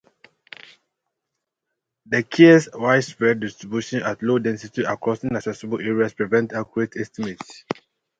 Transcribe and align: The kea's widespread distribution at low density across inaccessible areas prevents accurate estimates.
The 2.07 2.23
kea's 2.23 2.69
widespread 2.73 3.39
distribution 3.41 4.01
at 4.01 4.23
low 4.23 4.39
density 4.39 4.81
across 4.83 5.23
inaccessible 5.23 5.79
areas 5.79 6.15
prevents 6.15 6.55
accurate 6.55 6.97
estimates. 6.97 7.63